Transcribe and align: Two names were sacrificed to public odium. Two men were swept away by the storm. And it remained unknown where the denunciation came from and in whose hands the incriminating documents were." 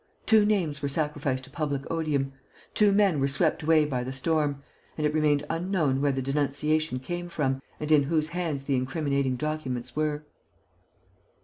Two 0.25 0.47
names 0.47 0.81
were 0.81 0.87
sacrificed 0.89 1.43
to 1.43 1.51
public 1.51 1.83
odium. 1.91 2.33
Two 2.73 2.91
men 2.91 3.19
were 3.19 3.27
swept 3.27 3.61
away 3.61 3.85
by 3.85 4.03
the 4.03 4.11
storm. 4.11 4.63
And 4.97 5.05
it 5.05 5.13
remained 5.13 5.45
unknown 5.47 6.01
where 6.01 6.11
the 6.11 6.23
denunciation 6.23 6.97
came 6.97 7.29
from 7.29 7.61
and 7.79 7.91
in 7.91 8.05
whose 8.05 8.29
hands 8.29 8.63
the 8.63 8.75
incriminating 8.75 9.35
documents 9.35 9.95
were." 9.95 10.25